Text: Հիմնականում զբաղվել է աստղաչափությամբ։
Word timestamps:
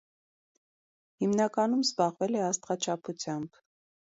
Հիմնականում 1.23 1.83
զբաղվել 1.89 2.39
է 2.41 2.43
աստղաչափությամբ։ 2.47 3.63